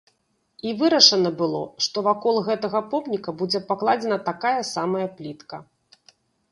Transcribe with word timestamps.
І 0.69 0.71
вырашана 0.79 1.31
было, 1.41 1.61
што 1.87 1.97
вакол 2.09 2.41
гэтага 2.49 2.79
помніка 2.95 3.37
будзе 3.43 3.59
пакладзена 3.69 4.17
такая 4.33 4.59
самая 4.75 5.07
плітка. 5.21 5.57